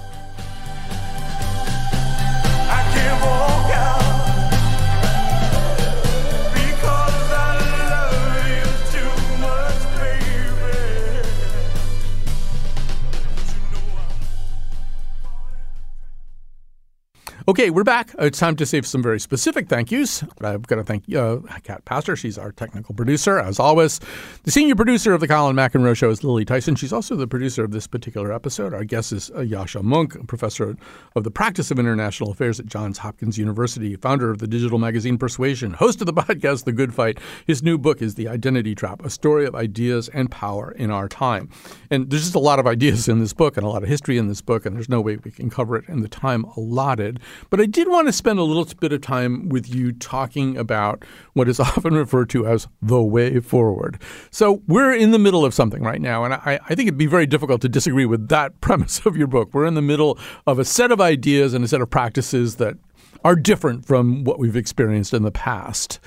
[17.57, 18.14] Okay, we're back.
[18.19, 20.23] It's time to say some very specific thank yous.
[20.42, 22.14] I've got to thank uh, Cat Pastor.
[22.14, 23.99] She's our technical producer, as always.
[24.42, 26.77] The senior producer of the Colin McEnroe Show is Lily Tyson.
[26.77, 28.75] She's also the producer of this particular episode.
[28.75, 30.77] Our guest is uh, Yascha Mounk, professor
[31.14, 35.16] of the practice of international affairs at Johns Hopkins University, founder of the digital magazine
[35.16, 37.19] Persuasion, host of the podcast The Good Fight.
[37.47, 41.09] His new book is The Identity Trap, a story of ideas and power in our
[41.09, 41.49] time.
[41.90, 44.19] And there's just a lot of ideas in this book and a lot of history
[44.19, 47.19] in this book, and there's no way we can cover it in the time allotted.
[47.50, 51.04] But I did want to spend a little bit of time with you talking about
[51.35, 54.00] what is often referred to as the way forward.
[54.30, 57.06] So we're in the middle of something right now, and I, I think it'd be
[57.06, 59.50] very difficult to disagree with that premise of your book.
[59.52, 62.76] We're in the middle of a set of ideas and a set of practices that
[63.24, 65.98] are different from what we've experienced in the past.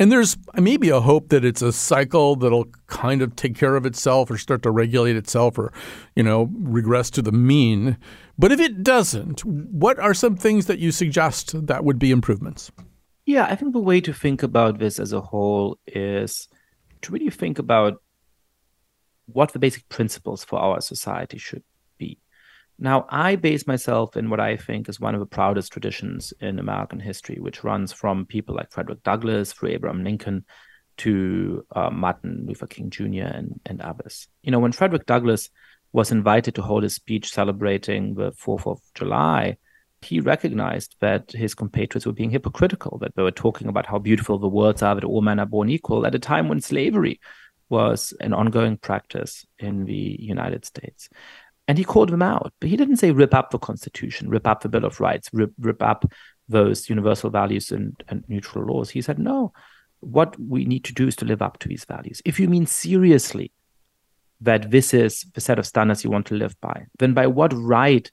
[0.00, 3.76] And there's uh, maybe a hope that it's a cycle that'll kind of take care
[3.76, 5.72] of itself or start to regulate itself or,
[6.16, 7.98] you know, regress to the mean.
[8.40, 12.72] But if it doesn't, what are some things that you suggest that would be improvements?
[13.26, 16.48] Yeah, I think the way to think about this as a whole is
[17.02, 18.02] to really think about
[19.26, 21.62] what the basic principles for our society should
[21.98, 22.18] be.
[22.78, 26.58] now, I base myself in what I think is one of the proudest traditions in
[26.58, 30.46] American history, which runs from people like Frederick Douglass through Abraham Lincoln
[30.96, 33.28] to uh, Martin Luther King Jr.
[33.36, 34.28] and, and others.
[34.42, 35.50] You know, when Frederick Douglass
[35.92, 39.56] was invited to hold a speech celebrating the 4th of July,
[40.02, 44.38] he recognized that his compatriots were being hypocritical, that they were talking about how beautiful
[44.38, 47.20] the words are, that all men are born equal, at a time when slavery
[47.68, 51.08] was an ongoing practice in the United States.
[51.68, 54.62] And he called them out, but he didn't say rip up the Constitution, rip up
[54.62, 56.10] the Bill of Rights, rip, rip up
[56.48, 58.90] those universal values and, and neutral laws.
[58.90, 59.52] He said, no,
[60.00, 62.22] what we need to do is to live up to these values.
[62.24, 63.52] If you mean seriously
[64.40, 67.52] that this is the set of standards you want to live by, then by what
[67.54, 68.10] right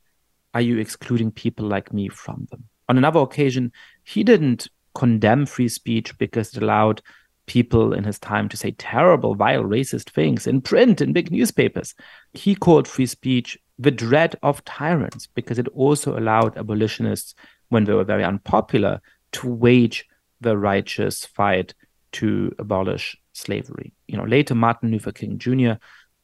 [0.53, 2.65] are you excluding people like me from them?
[2.89, 3.71] On another occasion,
[4.03, 7.01] he didn't condemn free speech because it allowed
[7.45, 11.95] people in his time to say terrible, vile, racist things in print in big newspapers.
[12.33, 17.35] He called free speech the dread of tyrants because it also allowed abolitionists,
[17.69, 19.01] when they were very unpopular,
[19.33, 20.05] to wage
[20.41, 21.73] the righteous fight
[22.13, 23.93] to abolish slavery.
[24.07, 25.73] You know, later Martin Luther King Jr.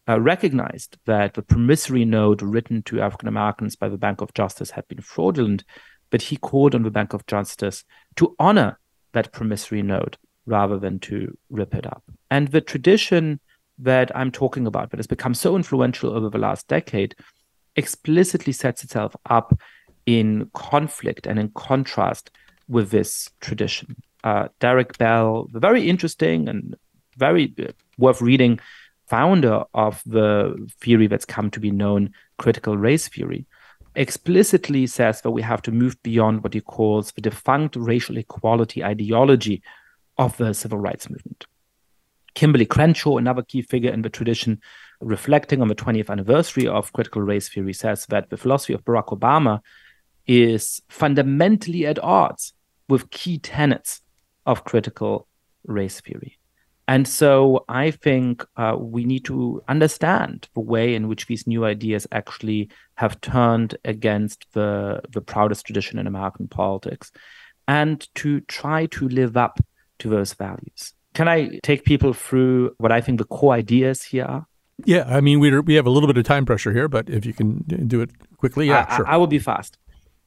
[0.08, 4.72] Uh, recognized that the promissory note written to African Americans by the Bank of Justice
[4.72, 5.64] had been fraudulent,
[6.10, 7.86] but he called on the Bank of Justice
[8.18, 8.78] to honor
[9.14, 12.04] that promissory note rather than to rip it up.
[12.30, 13.40] And the tradition
[13.80, 17.16] that I'm talking about, that has become so influential over the last decade,
[17.76, 19.58] explicitly sets itself up
[20.06, 22.30] in conflict and in contrast
[22.68, 23.96] with this tradition.
[24.24, 26.76] Uh, Derek Bell, the very interesting and
[27.18, 28.60] very uh, worth reading
[29.14, 33.46] founder of the theory that's come to be known critical race theory,
[33.96, 38.84] explicitly says that we have to move beyond what he calls the defunct racial equality
[38.84, 39.62] ideology
[40.18, 41.46] of the civil rights movement.
[42.34, 44.60] Kimberlé Crenshaw, another key figure in the tradition,
[45.00, 49.10] reflecting on the 20th anniversary of critical race theory, says that the philosophy of Barack
[49.16, 49.60] Obama
[50.26, 52.54] is fundamentally at odds
[52.90, 54.02] with key tenets
[54.48, 55.28] of critical
[55.68, 56.40] race theory.
[56.88, 61.64] And so I think uh, we need to understand the way in which these new
[61.64, 67.12] ideas actually have turned against the, the proudest tradition in American politics
[67.68, 69.60] and to try to live up
[70.00, 70.94] to those values.
[71.14, 74.48] Can I take people through what I think the core ideas here are?
[74.86, 77.26] Yeah, I mean, we we have a little bit of time pressure here, but if
[77.26, 79.08] you can do it quickly, yeah, I, sure.
[79.08, 79.78] I, I will be fast.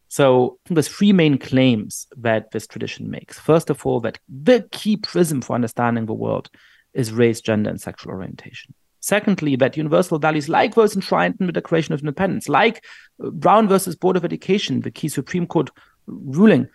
[0.09, 3.39] So there's three main claims that this tradition makes.
[3.39, 6.51] First of all, that the key prism for understanding the world
[6.95, 8.75] is race, gender, and sexual orientation.
[9.01, 12.85] Secondly, that universal values like those enshrined in the Declaration of Independence, like
[13.23, 15.71] uh, Brown versus Board of Education, the key Supreme Court
[16.07, 16.69] ruling,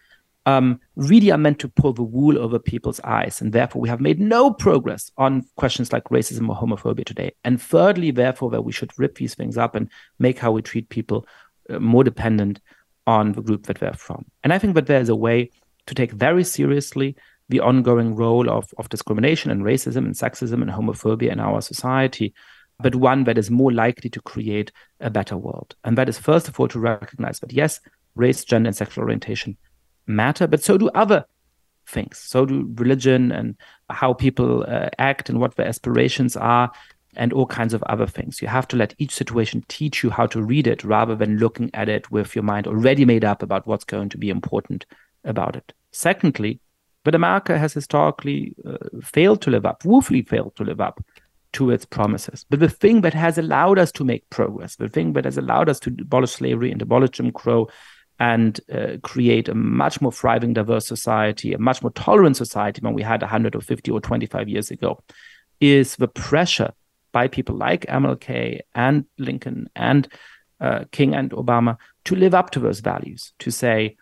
[0.46, 3.42] um, really are meant to pull the wool over people's eyes.
[3.42, 7.34] And therefore, we have made no progress on questions like racism or homophobia today.
[7.44, 10.90] And thirdly, therefore, that we should rip these things up and make how we treat
[10.90, 11.28] people
[11.70, 12.60] uh, more dependent
[13.08, 14.26] on the group that they're from.
[14.44, 15.50] And I think that there is a way
[15.88, 17.16] to take very seriously
[17.50, 22.34] the ongoing role of, of discrimination and racism and sexism and homophobia in our society,
[22.80, 25.76] but one that is more likely to create a better world.
[25.84, 27.80] And that is, first of all, to recognize that yes,
[28.16, 29.58] race, gender, and sexual orientation
[30.08, 31.26] matter, but so do other
[31.88, 32.18] things.
[32.18, 33.56] So do religion and
[33.90, 36.72] how people uh, act and what their aspirations are,
[37.16, 38.42] and all kinds of other things.
[38.42, 41.70] You have to let each situation teach you how to read it rather than looking
[41.74, 44.86] at it with your mind already made up about what's going to be important
[45.24, 45.74] about it.
[45.92, 46.60] Secondly,
[47.04, 51.04] but America has historically uh, failed to live up, woefully failed to live up
[51.54, 52.46] to its promises.
[52.50, 55.68] But the thing that has allowed us to make progress, the thing that has allowed
[55.68, 57.68] us to abolish slavery and abolish Jim Crow
[58.20, 62.94] and uh, create a much more thriving, diverse society, a much more tolerant society than
[62.94, 65.00] we had 100 or 50 or 25 years ago,
[65.60, 66.72] is the pressure
[67.12, 70.08] by people like MLK and Lincoln and
[70.60, 73.98] uh, King and Obama to live up to those values, to say,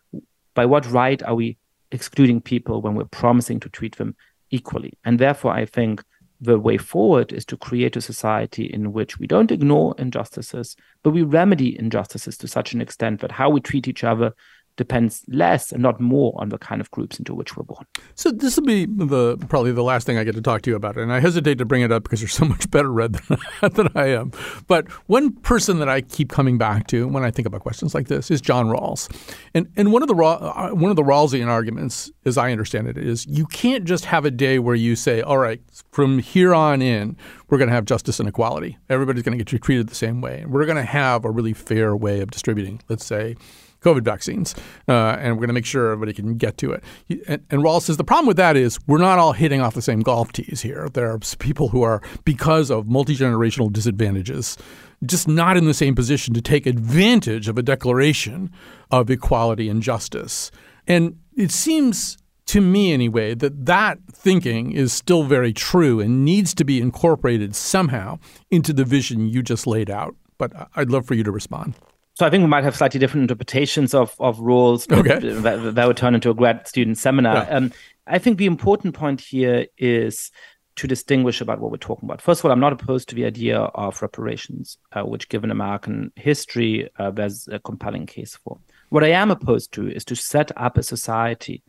[0.53, 1.57] by what right are we
[1.91, 4.15] excluding people when we're promising to treat them
[4.51, 4.97] equally?
[5.05, 6.03] And therefore, I think
[6.41, 11.11] the way forward is to create a society in which we don't ignore injustices, but
[11.11, 14.33] we remedy injustices to such an extent that how we treat each other
[14.79, 17.85] depends less and not more on the kind of groups into which we're born.
[18.15, 20.77] So this will be the probably the last thing I get to talk to you
[20.77, 23.37] about, and I hesitate to bring it up because you're so much better read than,
[23.73, 24.31] than I am.
[24.67, 28.07] But one person that I keep coming back to when I think about questions like
[28.07, 29.09] this is John Rawls,
[29.53, 32.97] and and one of the uh, one of the Rawlsian arguments, as I understand it,
[32.97, 35.61] is you can't just have a day where you say, all right,
[35.91, 37.17] from here on in,
[37.49, 38.77] we're going to have justice and equality.
[38.89, 41.97] Everybody's going to get treated the same way, we're going to have a really fair
[41.97, 43.35] way of distributing, let's say
[43.81, 44.55] COVID vaccines,
[44.87, 46.83] uh, and we're going to make sure everybody can get to it.
[47.27, 49.81] And, and Rawls says the problem with that is we're not all hitting off the
[49.81, 50.89] same golf tees here.
[50.89, 54.57] There are people who are, because of multi generational disadvantages,
[55.05, 58.51] just not in the same position to take advantage of a declaration
[58.91, 60.51] of equality and justice.
[60.87, 62.17] And it seems
[62.49, 67.55] to me anyway, that that thinking is still very true and needs to be incorporated
[67.55, 68.17] somehow
[68.49, 70.15] into the vision you just laid out.
[70.39, 71.75] But I'd love for you to respond.
[72.19, 75.19] So I think we might have slightly different interpretations of, of Rawls okay.
[75.39, 77.45] that, that would turn into a grad student seminar.
[77.45, 77.55] Yeah.
[77.55, 77.71] Um,
[78.07, 80.29] I think the important point here is
[80.75, 82.21] to distinguish about what we're talking about.
[82.21, 86.11] First of all, I'm not opposed to the idea of reparations, uh, which, given American
[86.17, 88.59] history, uh, there's a compelling case for.
[88.89, 91.63] What I am opposed to is to set up a society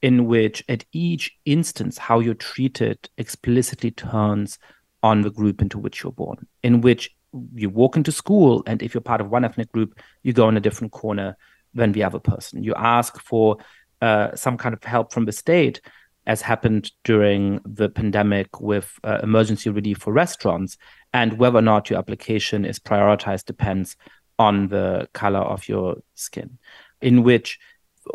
[0.00, 4.58] in which at each instance how you're treated explicitly turns
[5.04, 7.14] on the group into which you're born, in which
[7.54, 10.56] you walk into school and if you're part of one ethnic group, you go in
[10.56, 11.36] a different corner
[11.74, 12.62] than the other person.
[12.62, 13.58] You ask for
[14.00, 15.80] uh, some kind of help from the state,
[16.26, 20.76] as happened during the pandemic with uh, emergency relief for restaurants,
[21.12, 23.96] and whether or not your application is prioritized depends
[24.38, 26.58] on the color of your skin,
[27.00, 27.58] in which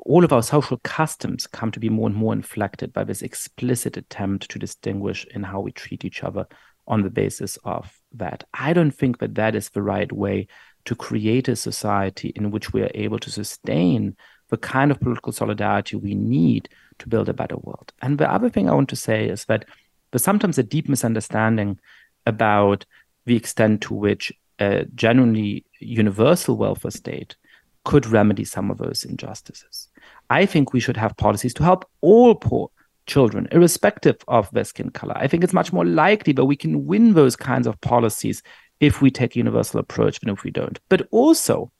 [0.05, 3.95] all of our social customs come to be more and more inflected by this explicit
[3.95, 6.45] attempt to distinguish in how we treat each other
[6.87, 8.43] on the basis of that.
[8.53, 10.47] I don't think that that is the right way
[10.85, 14.15] to create a society in which we are able to sustain
[14.49, 16.69] the kind of political solidarity we need
[16.99, 17.91] to build a better world.
[18.01, 19.65] And the other thing I want to say is that
[20.11, 21.79] there's sometimes a deep misunderstanding
[22.25, 22.85] about
[23.25, 27.35] the extent to which a genuinely universal welfare state
[27.83, 29.89] could remedy some of those injustices.
[30.29, 32.69] I think we should have policies to help all poor
[33.07, 35.17] children, irrespective of their skin color.
[35.17, 38.43] I think it's much more likely that we can win those kinds of policies
[38.79, 40.79] if we take a universal approach than if we don't.
[40.89, 41.71] But also,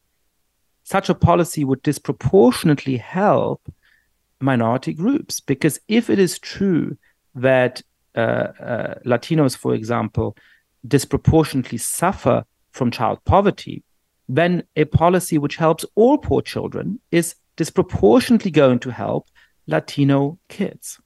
[0.83, 3.61] such a policy would disproportionately help
[4.39, 6.97] minority groups because if it is true
[7.35, 7.81] that
[8.15, 8.19] uh,
[8.59, 10.35] uh, Latinos, for example,
[10.87, 13.83] disproportionately suffer from child poverty,
[14.29, 19.27] then a policy which helps all poor children is disproportionately going to help
[19.67, 20.99] Latino kids.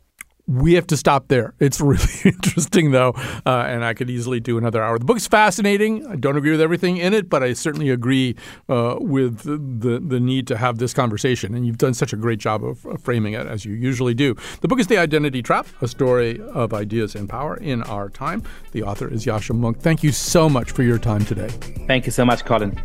[0.51, 1.53] We have to stop there.
[1.59, 3.13] It's really interesting, though,
[3.45, 4.99] uh, and I could easily do another hour.
[4.99, 6.05] The book's fascinating.
[6.07, 8.35] I don't agree with everything in it, but I certainly agree
[8.67, 11.55] uh, with the the need to have this conversation.
[11.55, 14.35] And you've done such a great job of, of framing it, as you usually do.
[14.59, 18.43] The book is The Identity Trap: A Story of Ideas and Power in Our Time.
[18.73, 19.79] The author is Yascha Mounk.
[19.81, 21.49] Thank you so much for your time today.
[21.87, 22.77] Thank you so much, Colin.